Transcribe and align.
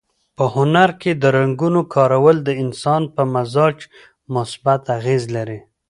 په 0.37 0.45
هنر 0.55 0.89
کې 1.01 1.11
د 1.21 1.23
رنګونو 1.37 1.81
کارول 1.95 2.37
د 2.43 2.49
انسان 2.63 3.01
په 3.15 3.21
مزاج 3.33 3.77
مثبت 4.35 4.81
اغېز 4.97 5.23
لري. 5.35 5.59